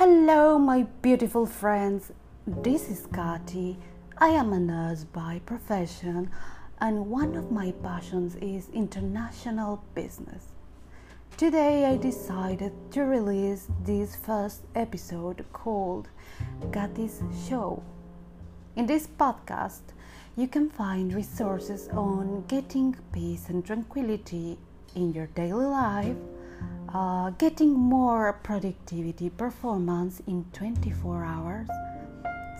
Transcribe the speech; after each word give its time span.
Hello, 0.00 0.58
my 0.58 0.84
beautiful 1.02 1.44
friends. 1.44 2.10
This 2.46 2.88
is 2.88 3.06
Kati. 3.08 3.76
I 4.16 4.28
am 4.28 4.54
a 4.54 4.58
nurse 4.58 5.04
by 5.04 5.42
profession, 5.44 6.30
and 6.80 7.10
one 7.10 7.36
of 7.36 7.52
my 7.52 7.72
passions 7.82 8.34
is 8.36 8.70
international 8.70 9.84
business. 9.94 10.46
Today, 11.36 11.84
I 11.84 11.98
decided 11.98 12.72
to 12.92 13.02
release 13.02 13.68
this 13.84 14.16
first 14.16 14.62
episode 14.74 15.44
called 15.52 16.08
Kati's 16.70 17.22
Show. 17.46 17.82
In 18.76 18.86
this 18.86 19.06
podcast, 19.06 19.92
you 20.34 20.48
can 20.48 20.70
find 20.70 21.12
resources 21.12 21.88
on 21.88 22.46
getting 22.48 22.96
peace 23.12 23.50
and 23.50 23.62
tranquility 23.62 24.56
in 24.94 25.12
your 25.12 25.26
daily 25.26 25.66
life 25.66 26.16
uh, 26.92 27.30
getting 27.30 27.72
more 27.72 28.32
productivity 28.42 29.30
performance 29.30 30.20
in 30.26 30.44
24 30.52 31.24
hours, 31.24 31.68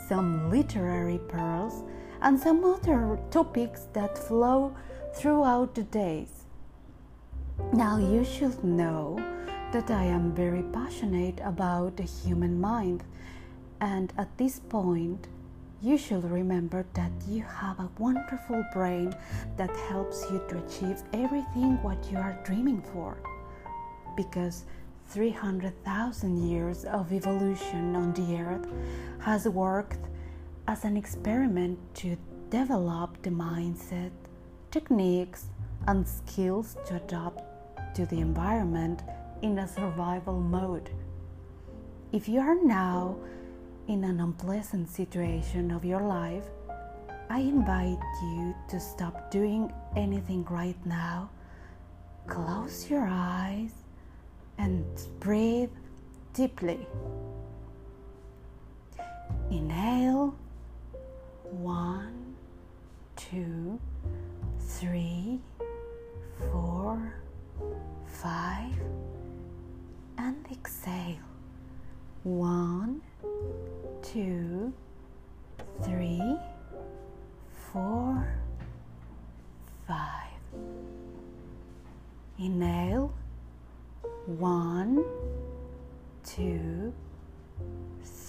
some 0.08 0.50
literary 0.50 1.18
pearls, 1.28 1.82
and 2.22 2.38
some 2.38 2.64
other 2.64 3.18
topics 3.30 3.86
that 3.92 4.16
flow 4.16 4.74
throughout 5.14 5.74
the 5.74 5.82
days. 5.82 6.44
Now, 7.72 7.98
you 7.98 8.24
should 8.24 8.62
know 8.62 9.18
that 9.72 9.90
I 9.90 10.04
am 10.04 10.32
very 10.32 10.62
passionate 10.62 11.40
about 11.42 11.96
the 11.96 12.04
human 12.04 12.60
mind, 12.60 13.02
and 13.80 14.12
at 14.16 14.36
this 14.38 14.60
point, 14.60 15.26
you 15.82 15.96
should 15.96 16.24
remember 16.30 16.84
that 16.94 17.10
you 17.26 17.42
have 17.42 17.80
a 17.80 17.90
wonderful 17.98 18.62
brain 18.72 19.14
that 19.56 19.74
helps 19.88 20.24
you 20.30 20.40
to 20.48 20.58
achieve 20.64 21.02
everything 21.14 21.82
what 21.82 22.10
you 22.10 22.18
are 22.18 22.38
dreaming 22.44 22.82
for 22.92 23.16
because 24.16 24.64
300,000 25.08 26.48
years 26.48 26.84
of 26.84 27.12
evolution 27.12 27.96
on 27.96 28.12
the 28.12 28.40
earth 28.40 28.68
has 29.18 29.48
worked 29.48 29.98
as 30.68 30.84
an 30.84 30.96
experiment 30.96 31.78
to 31.94 32.16
develop 32.48 33.20
the 33.22 33.30
mindset, 33.30 34.12
techniques, 34.70 35.46
and 35.88 36.06
skills 36.06 36.76
to 36.86 36.96
adapt 36.96 37.42
to 37.96 38.06
the 38.06 38.20
environment 38.20 39.02
in 39.42 39.58
a 39.58 39.66
survival 39.66 40.38
mode. 40.38 40.90
If 42.12 42.28
you 42.28 42.40
are 42.40 42.62
now 42.62 43.16
in 43.88 44.04
an 44.04 44.20
unpleasant 44.20 44.88
situation 44.88 45.72
of 45.72 45.84
your 45.84 46.02
life, 46.02 46.44
I 47.28 47.40
invite 47.40 47.98
you 48.22 48.54
to 48.68 48.78
stop 48.78 49.30
doing 49.30 49.72
anything 49.96 50.44
right 50.44 50.78
now. 50.86 51.30
Close 52.26 52.88
your 52.88 53.08
eyes 53.08 53.79
and 54.58 54.84
breathe 55.20 55.70
deeply. 56.34 56.86
Inhale 59.50 60.34
one, 61.50 62.36
two, 63.16 63.78
three, 64.60 65.40
four, 66.52 67.14
five, 68.06 68.74
and 70.18 70.46
exhale 70.52 71.16
one, 72.22 73.00
two, 74.02 74.72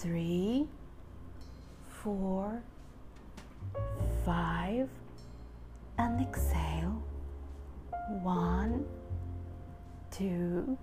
three, 0.02 0.66
four, 2.02 2.60
five, 4.24 4.88
and 5.96 6.20
exhale. 6.20 7.00
One, 8.20 8.84
two, 10.10 10.76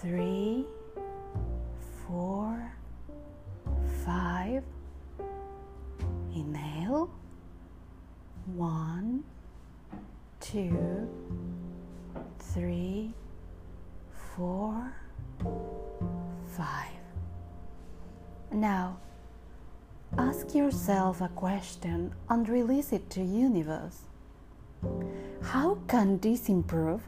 three, 0.00 0.64
four, 2.06 2.72
five. 4.06 4.64
Inhale. 6.34 7.10
One, 8.56 9.22
two, 10.40 11.10
three, 12.38 13.12
four, 14.34 14.94
five. 16.56 16.91
Now, 18.52 18.98
ask 20.18 20.54
yourself 20.54 21.22
a 21.22 21.28
question 21.28 22.12
and 22.28 22.46
release 22.46 22.92
it 22.92 23.08
to 23.10 23.22
universe. 23.22 24.00
How 25.42 25.78
can 25.88 26.18
this 26.18 26.50
improve? 26.50 27.02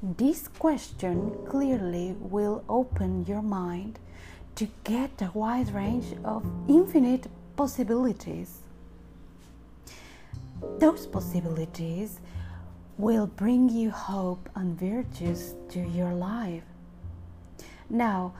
This 0.00 0.46
question 0.46 1.36
clearly 1.46 2.14
will 2.20 2.62
open 2.68 3.24
your 3.26 3.42
mind 3.42 3.98
to 4.54 4.68
get 4.84 5.20
a 5.20 5.30
wide 5.34 5.74
range 5.74 6.14
of 6.24 6.44
infinite 6.68 7.26
possibilities. 7.56 8.58
Those 10.78 11.06
possibilities 11.06 12.20
will 12.98 13.26
bring 13.26 13.68
you 13.68 13.90
hope 13.90 14.48
and 14.54 14.78
virtues 14.78 15.54
to 15.70 15.80
your 15.80 16.12
life. 16.12 16.62
Now, 17.90 18.34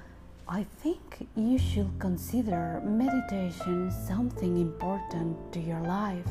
I 0.49 0.65
think 0.82 1.27
you 1.37 1.56
should 1.59 1.91
consider 1.99 2.82
meditation 2.84 3.91
something 3.91 4.59
important 4.59 5.37
to 5.55 5.60
your 5.60 5.81
life, 5.81 6.28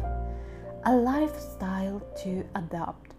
a 0.86 0.96
lifestyle 0.96 2.00
to 2.22 2.46
adopt. 2.54 3.16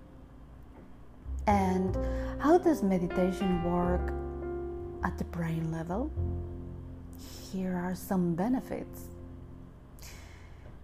And 1.48 1.98
how 2.38 2.58
does 2.58 2.84
meditation 2.84 3.64
work 3.64 4.12
at 5.02 5.18
the 5.18 5.24
brain 5.24 5.72
level? 5.72 6.12
Here 7.50 7.74
are 7.74 7.96
some 7.96 8.36
benefits. 8.36 9.08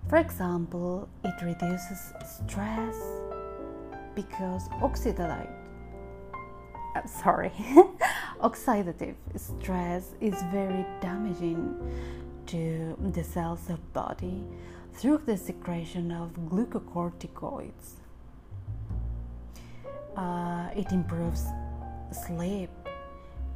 For 0.09 0.17
example, 0.17 1.09
it 1.23 1.35
reduces 1.41 2.13
stress, 2.25 2.97
because 4.17 4.69
oxidative 4.81 5.55
I'm 6.97 7.07
sorry 7.07 7.53
oxidative 8.43 9.15
stress 9.37 10.15
is 10.21 10.35
very 10.51 10.85
damaging 11.01 11.77
to 12.47 12.97
the 13.13 13.23
cells 13.23 13.69
of 13.69 13.79
body 13.93 14.43
through 14.95 15.23
the 15.27 15.37
secretion 15.37 16.11
of 16.11 16.31
glucocorticoids. 16.51 18.01
Uh, 20.17 20.69
it 20.75 20.91
improves 20.91 21.45
sleep. 22.27 22.71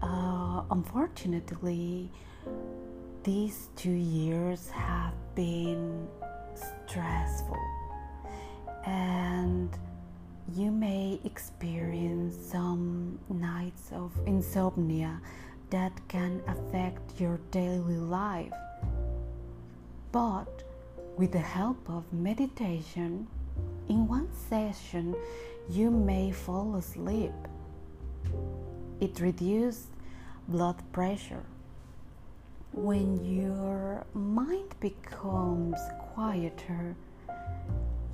Uh, 0.02 0.62
unfortunately 0.70 2.10
these 3.24 3.68
two 3.74 3.90
years 3.90 4.68
have 4.68 5.14
been 5.34 6.06
stressful. 6.54 7.58
And 8.84 9.70
you 10.54 10.70
may 10.70 11.18
experience 11.24 12.36
some 12.36 12.93
nights 13.28 13.90
of 13.92 14.12
insomnia 14.26 15.20
that 15.70 15.92
can 16.08 16.42
affect 16.46 17.20
your 17.20 17.40
daily 17.50 17.96
life. 17.96 18.52
But 20.12 20.62
with 21.16 21.32
the 21.32 21.38
help 21.38 21.78
of 21.88 22.04
meditation, 22.12 23.26
in 23.88 24.06
one 24.08 24.28
session, 24.48 25.14
you 25.68 25.90
may 25.90 26.30
fall 26.30 26.76
asleep. 26.76 27.32
It 29.00 29.20
reduces 29.20 29.86
blood 30.48 30.82
pressure. 30.92 31.44
When 32.72 33.24
your 33.24 34.04
mind 34.14 34.74
becomes 34.80 35.78
quieter, 36.14 36.96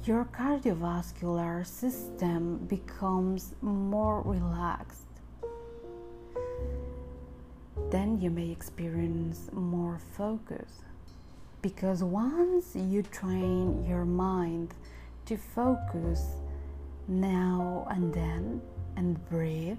your 0.05 0.25
cardiovascular 0.25 1.67
system 1.67 2.57
becomes 2.69 3.55
more 3.61 4.23
relaxed. 4.23 5.07
Then 7.91 8.19
you 8.21 8.31
may 8.31 8.51
experience 8.51 9.51
more 9.53 9.99
focus 10.17 10.83
because 11.61 12.03
once 12.03 12.75
you 12.75 13.03
train 13.03 13.85
your 13.87 14.07
mind 14.07 14.73
to 15.27 15.37
focus 15.37 16.25
now 17.07 17.87
and 17.91 18.15
then 18.15 18.63
and 18.97 19.29
breathe, 19.29 19.79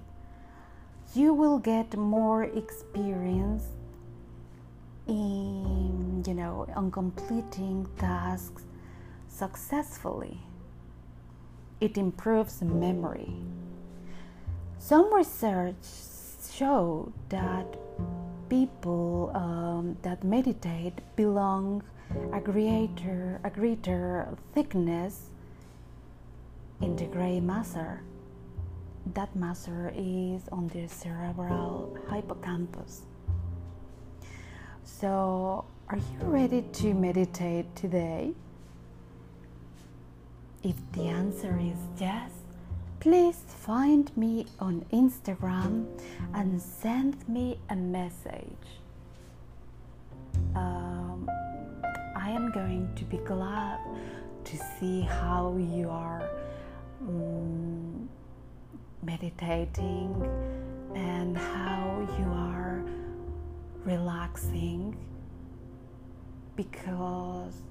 you 1.15 1.33
will 1.33 1.57
get 1.57 1.97
more 1.97 2.43
experience 2.43 3.63
in 5.07 6.23
you 6.27 6.33
know 6.35 6.67
on 6.75 6.91
completing 6.91 7.87
tasks 7.97 8.63
successfully. 9.41 10.37
It 11.79 11.97
improves 11.97 12.61
memory. 12.61 13.33
Some 14.77 15.11
research 15.11 15.83
show 16.57 17.11
that 17.29 17.65
people 18.49 19.31
um, 19.33 19.97
that 20.03 20.23
meditate 20.23 20.97
belong 21.15 21.81
a 22.33 22.39
greater, 22.39 23.41
a 23.43 23.49
greater 23.49 24.27
thickness 24.53 25.31
in 26.81 26.95
the 26.95 27.05
gray 27.05 27.39
matter. 27.39 28.03
That 29.15 29.35
matter 29.35 29.91
is 29.95 30.41
on 30.51 30.67
the 30.67 30.85
cerebral 30.87 31.97
hippocampus. 32.11 32.93
So, 34.83 35.65
are 35.89 35.97
you 35.97 36.19
ready 36.27 36.61
to 36.79 36.93
meditate 36.93 37.75
today? 37.75 38.35
If 40.63 40.75
the 40.91 41.07
answer 41.07 41.59
is 41.59 41.77
yes, 41.99 42.29
please 42.99 43.39
find 43.47 44.15
me 44.15 44.45
on 44.59 44.85
Instagram 44.93 45.87
and 46.35 46.61
send 46.61 47.27
me 47.27 47.57
a 47.71 47.75
message. 47.75 48.67
Um, 50.55 51.27
I 52.15 52.29
am 52.29 52.51
going 52.51 52.93
to 52.95 53.03
be 53.05 53.17
glad 53.17 53.79
to 54.43 54.57
see 54.79 55.01
how 55.01 55.57
you 55.57 55.89
are 55.89 56.29
um, 57.07 58.07
meditating 59.01 60.13
and 60.93 61.35
how 61.35 62.07
you 62.19 62.25
are 62.25 62.83
relaxing 63.83 64.95
because 66.55 67.63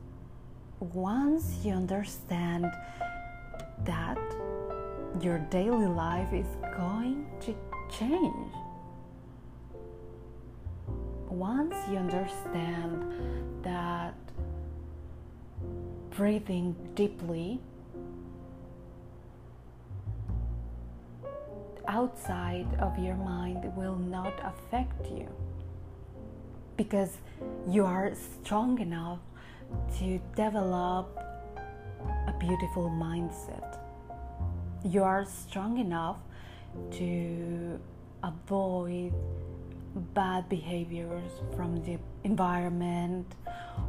once 0.80 1.58
you 1.62 1.72
understand 1.72 2.64
that 3.84 4.18
your 5.20 5.38
daily 5.50 5.86
life 5.86 6.32
is 6.32 6.46
going 6.76 7.26
to 7.40 7.54
change 7.90 8.54
once 11.28 11.74
you 11.90 11.96
understand 11.96 13.04
that 13.62 14.14
breathing 16.10 16.74
deeply 16.94 17.60
outside 21.86 22.66
of 22.78 22.98
your 22.98 23.16
mind 23.16 23.64
will 23.76 23.96
not 23.96 24.32
affect 24.44 25.06
you 25.10 25.28
because 26.76 27.18
you 27.68 27.84
are 27.84 28.12
strong 28.14 28.78
enough 28.80 29.18
to 29.98 30.20
develop 30.34 31.16
a 32.26 32.32
beautiful 32.38 32.88
mindset. 32.90 33.78
You 34.84 35.02
are 35.02 35.24
strong 35.24 35.78
enough 35.78 36.18
to 36.92 37.80
avoid 38.22 39.12
bad 40.14 40.48
behaviors 40.48 41.30
from 41.56 41.82
the 41.84 41.98
environment 42.24 43.34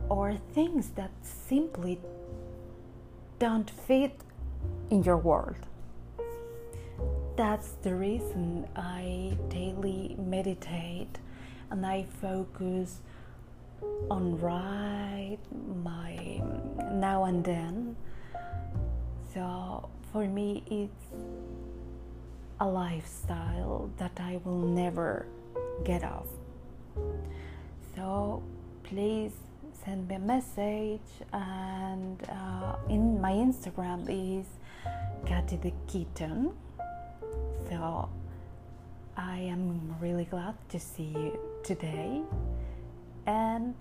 or 0.10 0.36
things 0.54 0.90
that 0.92 1.12
simply 1.22 2.00
don't 3.40 3.70
fit 3.70 4.20
in 4.90 5.04
your 5.04 5.18
world. 5.18 5.68
That's 7.38 7.72
the 7.82 7.96
reason 7.96 8.68
I 8.76 9.38
daily 9.50 10.16
meditate 10.20 11.20
and 11.70 11.86
I 11.86 12.06
focus 12.22 13.00
on 14.10 14.40
right 14.40 15.38
my 15.84 16.42
now 16.92 17.26
and 17.26 17.44
then. 17.44 17.96
So 19.34 19.90
for 20.12 20.28
me, 20.28 20.64
it's 20.70 21.14
a 22.60 22.68
lifestyle 22.68 23.90
that 23.98 24.12
I 24.20 24.40
will 24.44 24.68
never 24.68 25.26
get 25.84 26.04
off. 26.04 26.28
So 27.96 28.44
please 28.84 29.32
send 29.84 30.08
me 30.08 30.16
a 30.16 30.20
message, 30.20 31.10
and 31.34 32.22
uh, 32.30 32.76
in 32.90 33.20
my 33.20 33.32
Instagram 33.32 34.06
is 34.08 34.46
Katy 35.26 35.56
the 35.58 35.74
Kitten. 35.88 36.52
So 37.70 38.10
I 39.18 39.38
am 39.40 39.96
really 40.00 40.26
glad 40.26 40.56
to 40.70 40.80
see 40.80 41.14
you 41.16 41.40
today, 41.64 42.22
and 43.26 43.76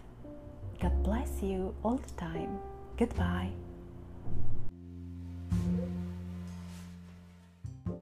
God 0.81 1.03
bless 1.03 1.43
you 1.43 1.75
all 1.83 1.97
the 1.97 2.11
time. 2.21 2.59
Goodbye. 2.97 3.51